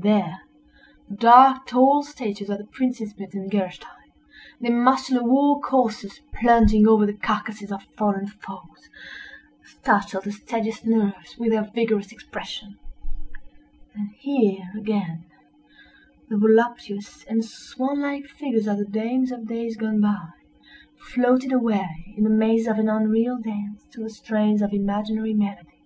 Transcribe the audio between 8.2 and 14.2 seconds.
foes—startled the steadiest nerves with their vigorous expression; and